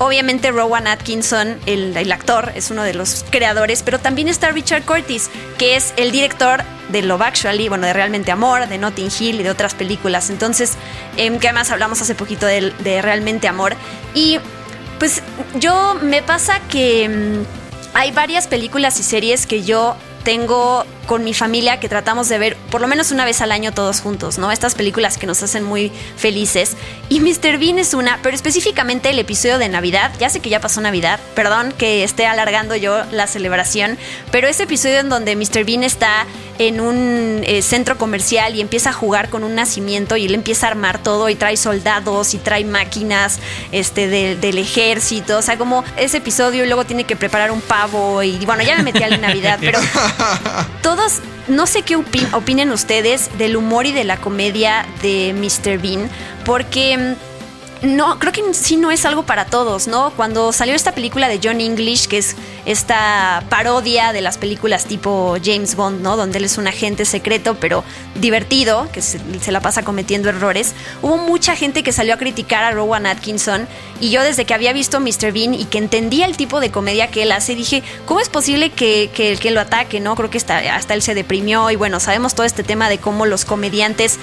[0.00, 4.84] Obviamente Rowan Atkinson, el, el actor, es uno de los creadores, pero también está Richard
[4.84, 5.28] Curtis,
[5.58, 9.42] que es el director de Love Actually, bueno, de Realmente Amor, de Notting Hill y
[9.42, 10.30] de otras películas.
[10.30, 10.74] Entonces,
[11.16, 13.74] em, que además hablamos hace poquito de, de Realmente Amor.
[14.14, 14.38] Y
[14.98, 15.22] pues
[15.54, 17.44] yo me pasa que mm,
[17.94, 22.56] hay varias películas y series que yo tengo con mi familia que tratamos de ver
[22.70, 24.52] por lo menos una vez al año todos juntos, ¿no?
[24.52, 26.76] Estas películas que nos hacen muy felices.
[27.08, 27.58] Y Mr.
[27.58, 30.12] Bean es una, pero específicamente el episodio de Navidad.
[30.20, 33.98] Ya sé que ya pasó Navidad, perdón que esté alargando yo la celebración,
[34.30, 35.64] pero ese episodio en donde Mr.
[35.64, 36.26] Bean está
[36.58, 40.66] en un eh, centro comercial y empieza a jugar con un nacimiento y él empieza
[40.66, 43.38] a armar todo y trae soldados y trae máquinas
[43.72, 45.38] este, de- del ejército.
[45.38, 48.76] O sea, como ese episodio y luego tiene que preparar un pavo y bueno, ya
[48.76, 49.78] me metí a la Navidad, pero
[50.98, 55.78] todos, no sé qué opi- opinen ustedes del humor y de la comedia de Mr.
[55.78, 56.10] Bean,
[56.44, 57.16] porque
[57.82, 60.10] mm, no, creo que sí no es algo para todos, ¿no?
[60.16, 62.34] Cuando salió esta película de John English, que es
[62.68, 66.18] esta parodia de las películas tipo James Bond, ¿no?
[66.18, 67.82] Donde él es un agente secreto, pero
[68.14, 69.18] divertido, que se,
[69.50, 73.66] la pasa cometiendo errores, hubo mucha gente que salió a criticar a Rowan Atkinson
[74.02, 75.32] y yo desde que había visto Mr.
[75.32, 78.68] Bean y que entendía el tipo de comedia que él hace, dije, ¿cómo es posible
[78.68, 80.14] que, que, que lo ataque, no?
[80.14, 83.24] Creo que hasta, hasta él se deprimió y bueno, sabemos todo este tema de cómo
[83.24, 84.18] los comediantes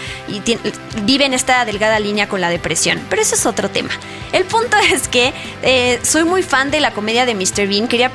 [1.03, 3.89] viven esta delgada línea con la depresión, pero eso es otro tema.
[4.33, 7.67] El punto es que eh, soy muy fan de la comedia de Mr.
[7.67, 8.13] Bean, quería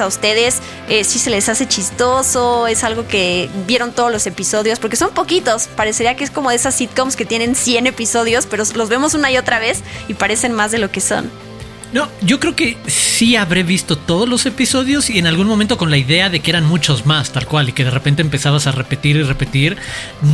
[0.00, 4.78] a ustedes eh, si se les hace chistoso, es algo que vieron todos los episodios,
[4.78, 8.62] porque son poquitos, parecería que es como de esas sitcoms que tienen 100 episodios, pero
[8.74, 11.30] los vemos una y otra vez y parecen más de lo que son.
[11.94, 15.92] No, yo creo que sí habré visto todos los episodios y en algún momento con
[15.92, 18.72] la idea de que eran muchos más, tal cual, y que de repente empezabas a
[18.72, 19.76] repetir y repetir,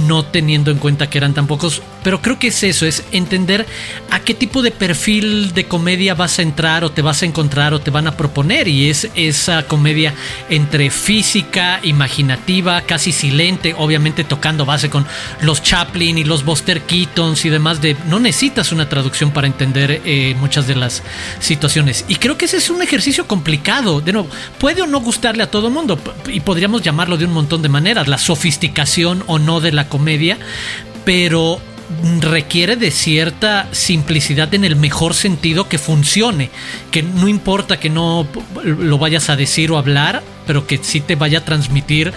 [0.06, 1.82] no teniendo en cuenta que eran tan pocos.
[2.02, 3.66] Pero creo que es eso, es entender
[4.10, 7.74] a qué tipo de perfil de comedia vas a entrar o te vas a encontrar
[7.74, 8.66] o te van a proponer.
[8.66, 10.14] Y es esa comedia
[10.48, 15.06] entre física, imaginativa, casi silente, obviamente tocando base con
[15.42, 20.00] los Chaplin y los Buster Keatons y demás de no necesitas una traducción para entender
[20.06, 21.02] eh, muchas de las
[21.50, 22.04] situaciones.
[22.06, 24.00] Y creo que ese es un ejercicio complicado.
[24.00, 25.98] De nuevo, puede o no gustarle a todo el mundo
[26.32, 30.38] y podríamos llamarlo de un montón de maneras, la sofisticación o no de la comedia,
[31.04, 31.60] pero
[32.20, 36.50] requiere de cierta simplicidad en el mejor sentido que funcione,
[36.92, 38.28] que no importa que no
[38.64, 42.12] lo vayas a decir o hablar, pero que sí te vaya a transmitir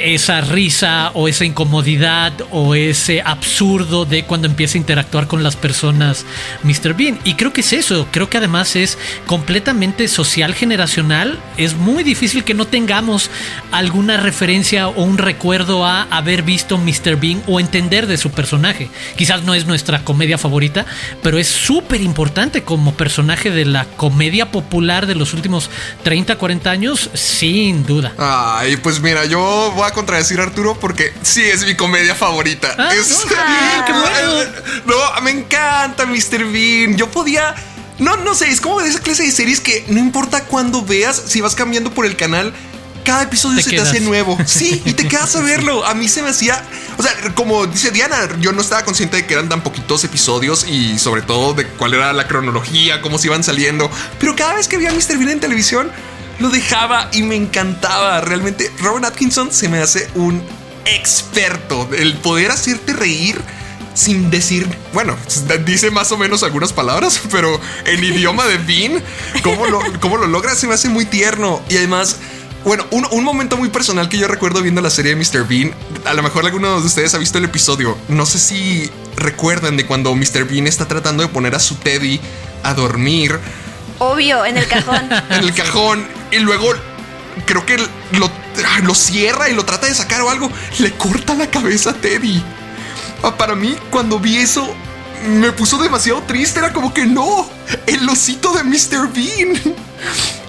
[0.00, 5.56] esa risa o esa incomodidad o ese absurdo de cuando empieza a interactuar con las
[5.56, 6.24] personas
[6.62, 6.94] Mr.
[6.94, 7.18] Bean.
[7.24, 11.38] Y creo que es eso, creo que además es completamente social generacional.
[11.56, 13.30] Es muy difícil que no tengamos
[13.72, 17.16] alguna referencia o un recuerdo a haber visto Mr.
[17.16, 18.90] Bean o entender de su personaje.
[19.16, 20.86] Quizás no es nuestra comedia favorita,
[21.22, 25.70] pero es súper importante como personaje de la comedia popular de los últimos
[26.02, 28.12] 30, 40 años, sin duda.
[28.18, 32.74] Ay, pues mira, yo voy contradecir a Arturo porque sí es mi comedia favorita.
[32.78, 34.44] Ah, es, no, ah, qué bueno.
[34.86, 36.44] no, me encanta Mr.
[36.50, 36.96] Bean.
[36.96, 37.54] Yo podía.
[37.98, 41.22] No, no sé, es como de esa clase de series que no importa cuándo veas,
[41.26, 42.54] si vas cambiando por el canal,
[43.04, 43.90] cada episodio Te se quedas.
[43.90, 44.38] te hace nuevo.
[44.46, 45.84] Sí, y te quedas a verlo.
[45.84, 46.62] A mí se me hacía.
[46.96, 50.66] O sea, como dice Diana, yo no estaba consciente de que eran tan poquitos episodios
[50.66, 53.90] y sobre todo de cuál era la cronología, cómo se iban saliendo.
[54.18, 55.18] Pero cada vez que veía a Mr.
[55.18, 55.90] Bean en televisión,
[56.40, 58.20] lo dejaba y me encantaba.
[58.20, 60.42] Realmente, Robert Atkinson se me hace un
[60.86, 61.88] experto.
[61.96, 63.40] El poder hacerte reír
[63.94, 65.16] sin decir, bueno,
[65.66, 69.02] dice más o menos algunas palabras, pero en idioma de Bean,
[69.42, 71.60] cómo lo, cómo lo logra, se me hace muy tierno.
[71.68, 72.16] Y además,
[72.64, 75.46] bueno, un, un, momento muy personal que yo recuerdo viendo la serie de Mr.
[75.46, 75.74] Bean,
[76.06, 79.86] a lo mejor alguno de ustedes ha visto el episodio, no sé si recuerdan de
[79.86, 80.44] cuando Mr.
[80.44, 82.20] Bean está tratando de poner a su Teddy
[82.62, 83.38] a dormir.
[84.00, 85.08] Obvio, en el cajón.
[85.30, 86.08] en el cajón.
[86.32, 86.72] Y luego
[87.46, 88.30] creo que lo,
[88.82, 90.50] lo, cierra y lo trata de sacar o algo.
[90.78, 92.42] Le corta la cabeza a Teddy.
[93.22, 94.74] Ah, para mí, cuando vi eso,
[95.28, 96.60] me puso demasiado triste.
[96.60, 97.48] Era como que no,
[97.86, 99.12] el osito de Mr.
[99.12, 99.60] Bean.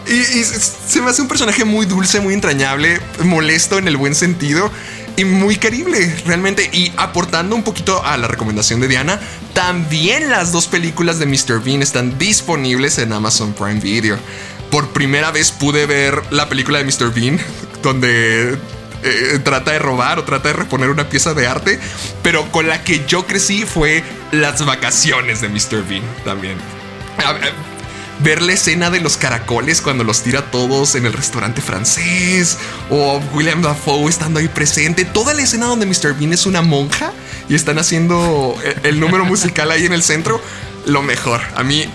[0.08, 4.16] Y, y, se me hace un personaje muy dulce, muy entrañable, molesto en el buen
[4.16, 4.72] sentido
[5.18, 6.70] y muy querible realmente.
[6.72, 9.20] Y aportando un poquito a la recomendación de Diana,
[9.54, 11.62] también las dos películas de Mr.
[11.64, 14.18] Bean están disponibles en Amazon Prime Video.
[14.70, 17.14] Por primera vez pude ver la película de Mr.
[17.14, 17.40] Bean,
[17.84, 18.58] donde
[19.04, 21.80] eh, trata de robar o trata de reponer una pieza de arte,
[22.22, 25.84] pero con la que yo crecí fue Las vacaciones de Mr.
[25.88, 26.58] Bean también.
[28.24, 32.58] Ver la escena de los caracoles cuando los tira todos en el restaurante francés
[32.90, 36.14] o William Dafoe estando ahí presente, toda la escena donde Mr.
[36.14, 37.14] Bean es una monja
[37.50, 40.40] y están haciendo el número musical ahí en el centro,
[40.86, 41.42] lo mejor.
[41.56, 41.86] A mí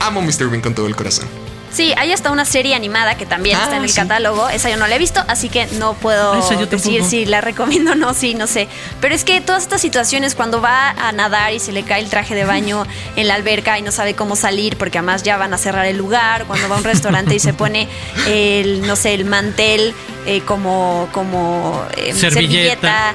[0.00, 0.48] amo Mr.
[0.48, 1.43] Bean con todo el corazón.
[1.74, 3.96] Sí, hay hasta una serie animada que también ah, está en el sí.
[3.96, 4.48] catálogo.
[4.48, 7.94] Esa yo no la he visto, así que no puedo decir si la recomiendo o
[7.96, 8.68] no, sí, no sé.
[9.00, 12.08] Pero es que todas estas situaciones, cuando va a nadar y se le cae el
[12.08, 15.52] traje de baño en la alberca y no sabe cómo salir, porque además ya van
[15.52, 17.88] a cerrar el lugar, cuando va a un restaurante y se pone
[18.28, 19.94] el, no sé, el mantel
[20.26, 23.14] eh, como, como eh, servilleta.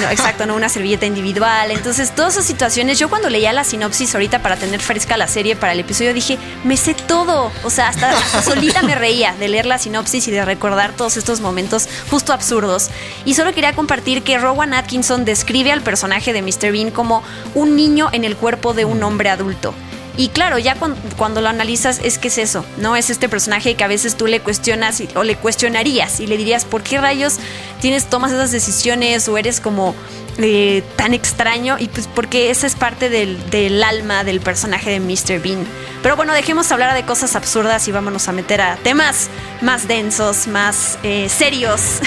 [0.00, 1.70] No, exacto, no una servilleta individual.
[1.70, 5.56] Entonces, todas esas situaciones, yo cuando leía la sinopsis ahorita para tener fresca la serie
[5.56, 7.50] para el episodio, dije, me sé todo.
[7.64, 11.16] O sea, hasta, hasta solita me reía de leer la sinopsis y de recordar todos
[11.16, 12.90] estos momentos justo absurdos.
[13.24, 16.72] Y solo quería compartir que Rowan Atkinson describe al personaje de Mr.
[16.72, 17.22] Bean como
[17.54, 19.74] un niño en el cuerpo de un hombre adulto.
[20.16, 22.94] Y claro, ya cuando, cuando, lo analizas es que es eso, ¿no?
[22.94, 26.36] Es este personaje que a veces tú le cuestionas y, o le cuestionarías y le
[26.36, 27.38] dirías, ¿por qué rayos
[27.80, 29.94] tienes, tomas esas decisiones o eres como
[30.38, 31.76] eh, tan extraño?
[31.80, 35.40] Y pues porque esa es parte del, del, alma del personaje de Mr.
[35.42, 35.66] Bean.
[36.02, 39.30] Pero bueno, dejemos hablar de cosas absurdas y vámonos a meter a temas
[39.62, 41.80] más densos, más eh, serios.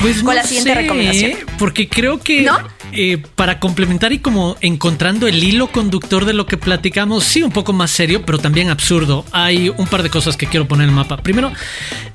[0.00, 1.32] Pues Con no la siguiente sé, recomendación.
[1.58, 2.58] Porque creo que ¿No?
[2.92, 7.52] Eh, para complementar y como encontrando el hilo conductor de lo que platicamos, sí, un
[7.52, 9.24] poco más serio, pero también absurdo.
[9.32, 11.18] Hay un par de cosas que quiero poner en el mapa.
[11.18, 11.52] Primero,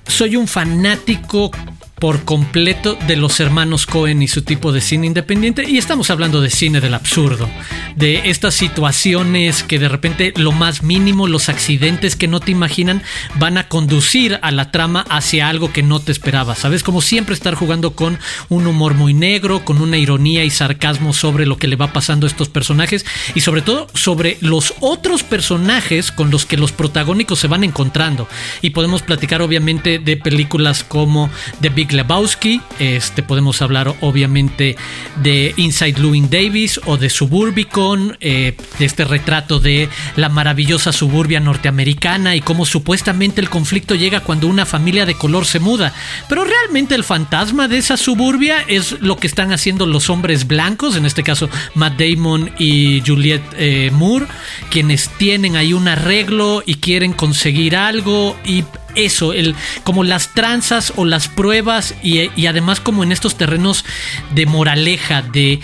[0.08, 1.52] soy un fanático
[2.00, 5.66] por completo de los hermanos Cohen y su tipo de cine independiente.
[5.68, 7.50] Y estamos hablando de cine del absurdo,
[7.96, 13.02] de estas situaciones que de repente lo más mínimo, los accidentes que no te imaginan,
[13.36, 16.60] van a conducir a la trama hacia algo que no te esperabas.
[16.60, 16.84] ¿Sabes?
[16.84, 21.46] Como siempre estar jugando con un humor muy negro, con una ironía y sarcasmo sobre
[21.46, 26.12] lo que le va pasando a estos personajes y sobre todo sobre los otros personajes
[26.12, 28.28] con los que los protagónicos se van encontrando.
[28.62, 31.30] Y podemos platicar obviamente de películas como
[31.62, 32.62] The Big Lebowski.
[32.80, 34.76] Este, podemos hablar obviamente
[35.22, 41.40] de Inside Louis Davis o de Suburbicon, eh, de este retrato de la maravillosa suburbia
[41.40, 45.94] norteamericana y cómo supuestamente el conflicto llega cuando una familia de color se muda.
[46.30, 50.96] Pero realmente el fantasma de esa suburbia es lo que están haciendo los hombres blancos,
[50.96, 54.28] en este caso Matt Damon y Juliette eh, Moore,
[54.70, 58.64] quienes tienen ahí un arreglo y quieren conseguir algo y
[58.96, 63.86] eso, el, como las tranzas o las pruebas y, y además como en estos terrenos
[64.32, 65.60] de moraleja, de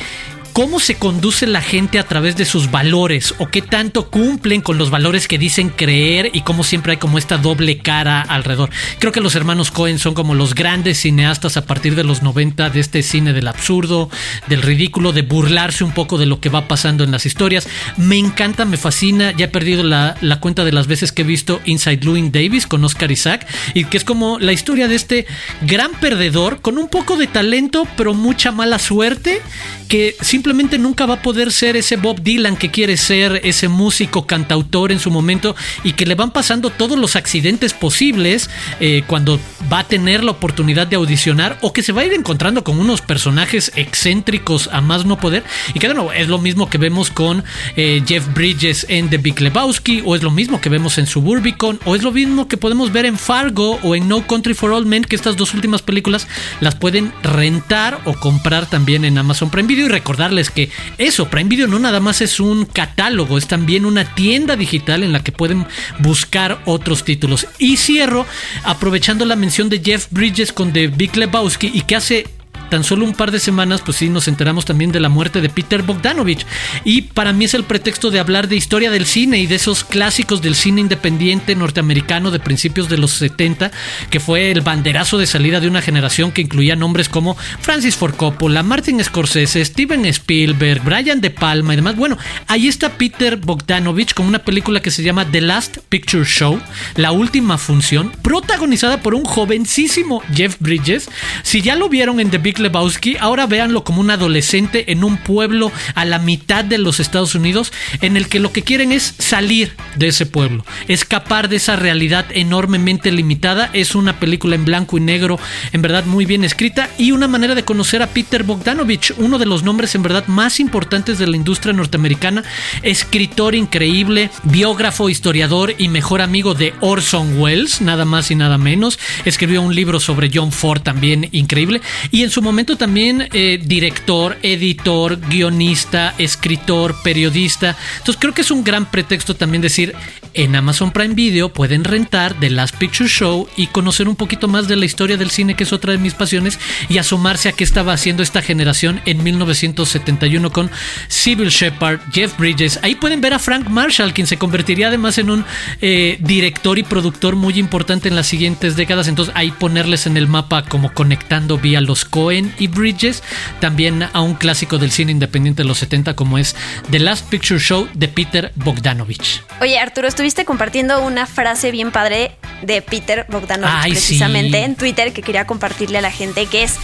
[0.53, 4.77] cómo se conduce la gente a través de sus valores o qué tanto cumplen con
[4.77, 8.69] los valores que dicen creer y cómo siempre hay como esta doble cara alrededor.
[8.99, 12.69] Creo que los hermanos Cohen son como los grandes cineastas a partir de los 90
[12.69, 14.09] de este cine del absurdo,
[14.47, 17.67] del ridículo, de burlarse un poco de lo que va pasando en las historias.
[17.97, 21.61] Me encanta, me fascina, ya he perdido la, cuenta de las veces que he visto
[21.65, 25.25] Inside Louis Davis con Oscar Isaac y que es como la historia de este
[25.61, 29.41] gran perdedor con un poco de talento pero mucha mala suerte
[29.87, 30.40] que simplemente
[30.79, 34.99] nunca va a poder ser ese Bob Dylan que quiere ser, ese músico cantautor en
[34.99, 38.49] su momento y que le van pasando todos los accidentes posibles
[38.79, 39.39] eh, cuando
[39.71, 42.79] va a tener la oportunidad de audicionar o que se va a ir encontrando con
[42.79, 45.43] unos personajes excéntricos a más no poder.
[45.73, 47.43] Y que bueno, es lo mismo que vemos con
[47.75, 51.79] eh, Jeff Bridges en The Big Lebowski o es lo mismo que vemos en Suburbicon
[51.85, 54.85] o es lo mismo que podemos ver en Fargo o en No Country for All
[54.85, 56.27] Men que estas dos últimas películas
[56.59, 59.89] las pueden rentar o comprar también en Amazon Prime Video y
[60.31, 64.55] recordarles que eso, Prime Video no nada más es un catálogo, es también una tienda
[64.55, 65.65] digital en la que pueden
[65.99, 67.47] buscar otros títulos.
[67.59, 68.25] Y cierro
[68.63, 72.27] aprovechando la mención de Jeff Bridges con The Big Lebowski y que hace
[72.71, 75.49] tan solo un par de semanas, pues sí, nos enteramos también de la muerte de
[75.49, 76.45] Peter Bogdanovich.
[76.85, 79.83] Y para mí es el pretexto de hablar de historia del cine y de esos
[79.83, 83.71] clásicos del cine independiente norteamericano de principios de los 70,
[84.09, 88.15] que fue el banderazo de salida de una generación que incluía nombres como Francis Ford
[88.15, 91.97] Coppola, Martin Scorsese, Steven Spielberg, Brian De Palma y demás.
[91.97, 96.57] Bueno, ahí está Peter Bogdanovich con una película que se llama The Last Picture Show,
[96.95, 101.09] la última función, protagonizada por un jovencísimo Jeff Bridges.
[101.43, 105.17] Si ya lo vieron en The Big Lebowski, ahora véanlo como un adolescente en un
[105.17, 109.15] pueblo a la mitad de los Estados Unidos, en el que lo que quieren es
[109.17, 113.69] salir de ese pueblo, escapar de esa realidad enormemente limitada.
[113.73, 115.39] Es una película en blanco y negro,
[115.71, 119.45] en verdad muy bien escrita, y una manera de conocer a Peter Bogdanovich, uno de
[119.45, 122.43] los nombres en verdad más importantes de la industria norteamericana,
[122.83, 128.99] escritor increíble, biógrafo, historiador y mejor amigo de Orson Welles, nada más y nada menos.
[129.25, 134.37] Escribió un libro sobre John Ford también increíble, y en su momento también eh, director,
[134.43, 137.77] editor, guionista, escritor, periodista.
[137.97, 139.95] Entonces creo que es un gran pretexto también decir,
[140.33, 144.67] en Amazon Prime Video pueden rentar The Last Picture Show y conocer un poquito más
[144.67, 146.59] de la historia del cine, que es otra de mis pasiones,
[146.89, 150.69] y asomarse a qué estaba haciendo esta generación en 1971 con
[151.07, 152.79] Sybil Shepard, Jeff Bridges.
[152.81, 155.45] Ahí pueden ver a Frank Marshall, quien se convertiría además en un
[155.81, 159.07] eh, director y productor muy importante en las siguientes décadas.
[159.07, 163.23] Entonces ahí ponerles en el mapa como conectando vía los Cohen y Bridges,
[163.59, 166.55] también a un clásico del cine independiente de los 70 como es
[166.89, 169.43] The Last Picture Show de Peter Bogdanovich.
[169.59, 174.63] Oye, Arturo, estuviste compartiendo una frase bien padre de Peter Bogdanovich Ay, precisamente sí.
[174.63, 176.77] en Twitter que quería compartirle a la gente, que es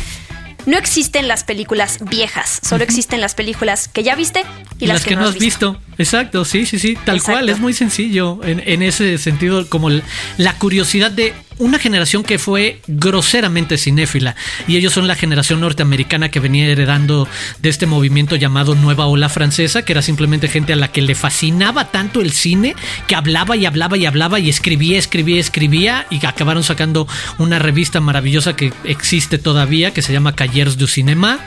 [0.67, 4.43] no existen las películas viejas, solo existen las películas que ya viste
[4.78, 5.80] y, Y las que, no has visto.
[5.98, 7.39] Exacto, sí, sí, sí, tal Exacto.
[7.39, 12.39] cual, es muy sencillo en, en ese sentido, como la curiosidad de una generación que
[12.39, 14.36] fue groseramente cinéfila
[14.67, 17.28] y ellos son la generación norteamericana que venía heredando
[17.60, 21.15] de este movimiento llamado Nueva Ola Francesa, que era simplemente gente a la que le
[21.15, 22.76] fascinaba tanto el cine
[23.08, 28.00] que hablaba y hablaba y hablaba y escribía, escribía, escribía y acabaron sacando una revista
[28.00, 31.39] maravillosa que existe todavía que se llama Cahiers du Cinéma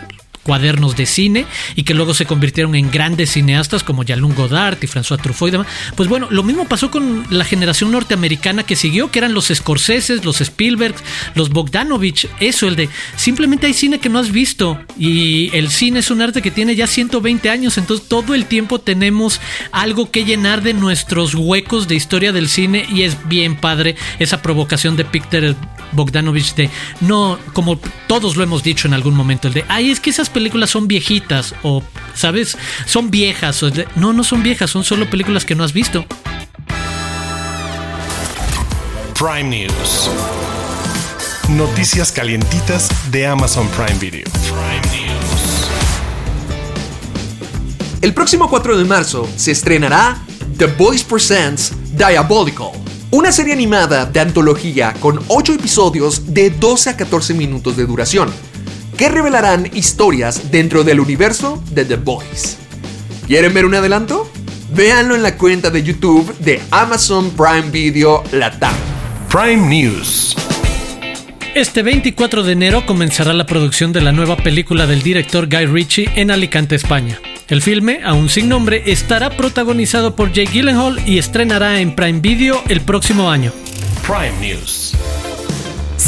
[0.43, 4.87] cuadernos de cine y que luego se convirtieron en grandes cineastas como Jean-Luc Godard y
[4.87, 5.67] François Truffaut y demás.
[5.97, 10.25] Pues bueno, lo mismo pasó con la generación norteamericana que siguió, que eran los Scorseses,
[10.25, 10.95] los Spielberg,
[11.35, 16.01] los Bogdanovich, eso, el de simplemente hay cine que no has visto y el cine
[16.01, 19.41] es un arte que tiene ya 120 años, entonces todo el tiempo tenemos
[19.73, 24.43] algo que llenar de nuestros huecos de historia del cine y es bien padre esa
[24.43, 25.55] provocación de Peter
[25.93, 30.01] Bogdanovich de no, como todos lo hemos dicho en algún momento, el de ay, es
[30.01, 31.83] que esas películas son viejitas o,
[32.15, 32.57] ¿sabes?
[32.87, 33.63] Son viejas.
[33.63, 36.05] O no, no son viejas, son solo películas que no has visto.
[39.19, 40.11] Prime News.
[41.51, 44.25] Noticias calientitas de Amazon Prime Video.
[48.01, 50.17] El próximo 4 de marzo se estrenará
[50.57, 52.71] The Voice Presents Diabolical,
[53.11, 58.33] una serie animada de antología con 8 episodios de 12 a 14 minutos de duración,
[59.01, 62.59] que revelarán historias dentro del universo de The Voice.
[63.27, 64.31] ¿Quieren ver un adelanto?
[64.75, 68.75] Véanlo en la cuenta de YouTube de Amazon Prime Video Latam.
[69.31, 70.37] Prime News.
[71.55, 76.11] Este 24 de enero comenzará la producción de la nueva película del director Guy Ritchie
[76.17, 77.19] en Alicante, España.
[77.49, 82.63] El filme, aún sin nombre, estará protagonizado por Jake Gyllenhaal y estrenará en Prime Video
[82.69, 83.51] el próximo año.
[84.07, 84.95] Prime News.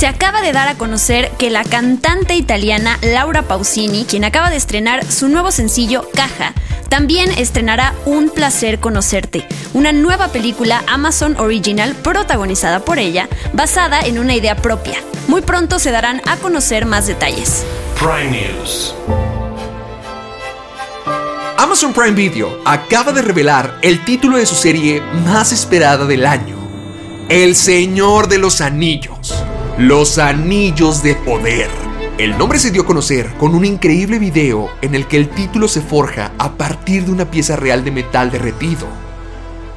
[0.02, 4.56] Se acaba de dar a conocer que la cantante italiana Laura Pausini, quien acaba de
[4.56, 6.54] estrenar su nuevo sencillo Caja,
[6.88, 14.18] también estrenará Un placer conocerte, una nueva película Amazon Original protagonizada por ella, basada en
[14.18, 14.98] una idea propia.
[15.28, 17.64] Muy pronto se darán a conocer más detalles.
[17.96, 18.96] Prime News.
[21.58, 26.56] Amazon Prime Video acaba de revelar el título de su serie más esperada del año,
[27.28, 29.41] El Señor de los Anillos,
[29.78, 31.70] Los Anillos de Poder.
[32.18, 35.66] El nombre se dio a conocer con un increíble video en el que el título
[35.66, 38.86] se forja a partir de una pieza real de metal derretido,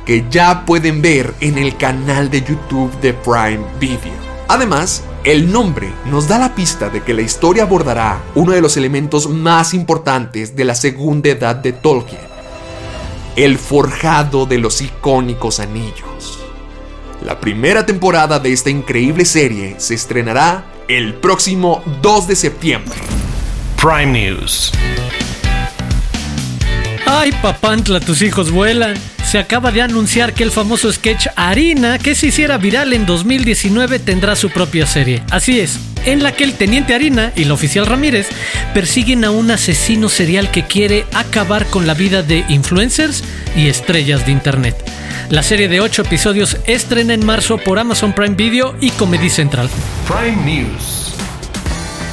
[0.06, 4.14] que ya pueden ver en el canal de YouTube de Prime Video.
[4.50, 8.76] Además, el nombre nos da la pista de que la historia abordará uno de los
[8.76, 12.22] elementos más importantes de la segunda edad de Tolkien,
[13.38, 16.45] el forjado de los icónicos anillos.
[17.26, 22.94] La primera temporada de esta increíble serie se estrenará el próximo 2 de septiembre.
[23.82, 24.72] Prime News.
[27.18, 28.94] Ay, papantla, tus hijos vuelan.
[29.26, 34.00] Se acaba de anunciar que el famoso sketch Harina, que se hiciera viral en 2019,
[34.00, 35.24] tendrá su propia serie.
[35.32, 38.28] Así es, en la que el teniente Harina y la oficial Ramírez
[38.74, 43.24] persiguen a un asesino serial que quiere acabar con la vida de influencers
[43.56, 44.76] y estrellas de internet.
[45.30, 49.70] La serie de 8 episodios estrena en marzo por Amazon Prime Video y Comedy Central.
[50.06, 51.16] Prime News.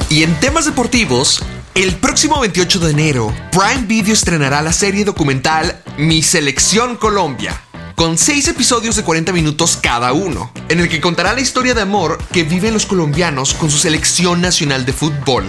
[0.09, 1.43] Y en temas deportivos,
[1.75, 7.59] el próximo 28 de enero, Prime Video estrenará la serie documental Mi Selección Colombia,
[7.95, 11.81] con 6 episodios de 40 minutos cada uno, en el que contará la historia de
[11.81, 15.45] amor que viven los colombianos con su selección nacional de fútbol,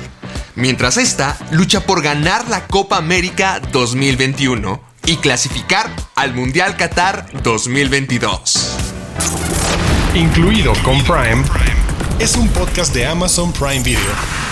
[0.54, 8.70] mientras esta lucha por ganar la Copa América 2021 y clasificar al Mundial Qatar 2022.
[10.14, 11.44] Incluido con Prime,
[12.18, 14.43] es un podcast de Amazon Prime Video.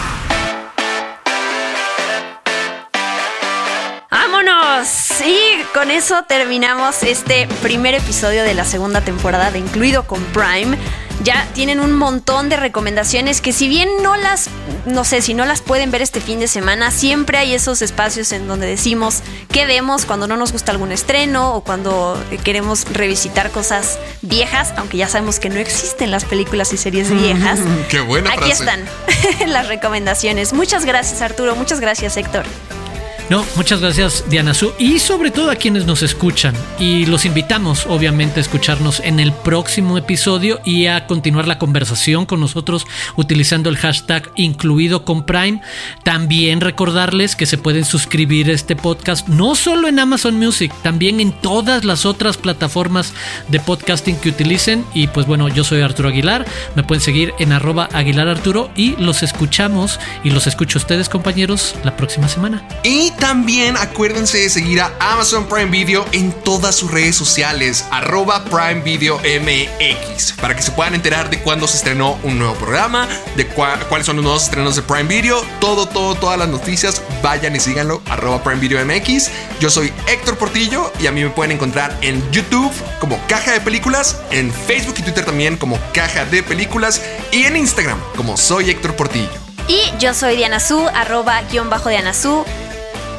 [4.73, 5.21] ¡Vámonos!
[5.27, 10.79] Y con eso terminamos este primer episodio de la segunda temporada de Incluido con Prime.
[11.23, 14.49] Ya tienen un montón de recomendaciones que si bien no las,
[14.87, 18.33] no sé, si no las pueden ver este fin de semana, siempre hay esos espacios
[18.33, 23.51] en donde decimos qué vemos cuando no nos gusta algún estreno o cuando queremos revisitar
[23.51, 27.61] cosas viejas, aunque ya sabemos que no existen las películas y series viejas.
[27.89, 28.53] ¡Qué buena Aquí frase.
[28.65, 28.85] están
[29.53, 30.53] las recomendaciones.
[30.53, 32.45] Muchas gracias Arturo, muchas gracias Héctor.
[33.33, 37.87] No, muchas gracias Diana Su y sobre todo a quienes nos escuchan y los invitamos
[37.87, 43.71] obviamente a escucharnos en el próximo episodio y a continuar la conversación con nosotros utilizando
[43.71, 45.63] el hashtag incluido con Prime.
[46.05, 51.19] También recordarles que se pueden suscribir a este podcast no solo en Amazon Music, también
[51.19, 53.15] en todas las otras plataformas
[53.49, 57.53] de podcasting que utilicen y pues bueno, yo soy Arturo Aguilar, me pueden seguir en
[57.53, 58.39] arroba Aguilar
[58.77, 62.63] y los escuchamos y los escucho a ustedes compañeros la próxima semana.
[63.23, 68.81] También acuérdense de seguir a Amazon Prime Video en todas sus redes sociales, arroba Prime
[68.81, 73.07] Video MX, para que se puedan enterar de cuándo se estrenó un nuevo programa,
[73.37, 77.55] de cuáles son los nuevos estrenos de Prime Video, todo, todo, todas las noticias, vayan
[77.55, 79.31] y síganlo, arroba Prime Video MX.
[79.61, 83.61] Yo soy Héctor Portillo y a mí me pueden encontrar en YouTube como Caja de
[83.61, 87.01] Películas, en Facebook y Twitter también como Caja de Películas
[87.31, 89.31] y en Instagram como Soy Héctor Portillo.
[89.69, 92.45] Y yo soy Diana Su, arroba guion bajo Diana Su.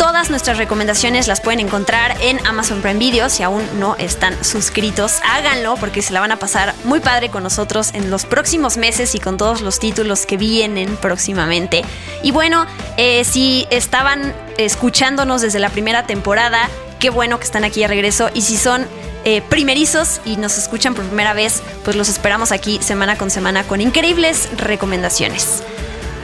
[0.04, 3.30] Todas nuestras recomendaciones las pueden encontrar en Amazon Prime Video.
[3.30, 7.42] Si aún no están suscritos, háganlo porque se la van a pasar muy padre con
[7.42, 11.86] nosotros en los próximos meses y con todos los títulos que vienen próximamente.
[12.22, 12.66] Y bueno,
[12.98, 18.30] eh, si estaban escuchándonos desde la primera temporada, qué bueno que están aquí de regreso.
[18.34, 18.86] Y si son
[19.24, 23.64] eh, primerizos y nos escuchan por primera vez, pues los esperamos aquí semana con semana
[23.64, 25.64] con increíbles recomendaciones.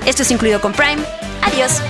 [0.05, 1.01] Esto es incluido con Prime.
[1.43, 1.81] Adiós.